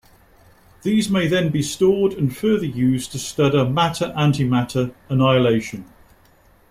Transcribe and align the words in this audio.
These 0.81 1.11
may 1.11 1.27
then 1.27 1.51
be 1.51 1.61
stored 1.61 2.13
and 2.13 2.35
further 2.35 2.65
used 2.65 3.11
to 3.11 3.19
study 3.19 3.63
matter-antimatter 3.69 4.95
annihilation. 5.09 5.85